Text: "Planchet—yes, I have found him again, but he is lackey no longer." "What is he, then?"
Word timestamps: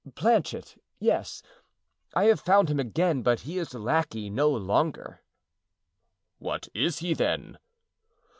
"Planchet—yes, 0.15 1.43
I 2.15 2.23
have 2.23 2.39
found 2.39 2.71
him 2.71 2.79
again, 2.79 3.21
but 3.21 3.41
he 3.41 3.59
is 3.59 3.75
lackey 3.75 4.31
no 4.31 4.49
longer." 4.49 5.21
"What 6.39 6.67
is 6.73 6.97
he, 7.05 7.13
then?" 7.13 7.59